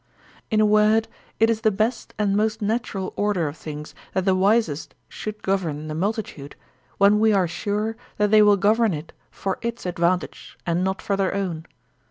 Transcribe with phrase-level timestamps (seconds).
[0.49, 1.07] In a word,
[1.39, 5.89] it is the best and most natural order of things that the wisest should govern
[5.89, 6.55] the multitude,
[6.97, 11.03] when we are sure that they will govern it for its ad vantage and not
[11.03, 11.67] for their own.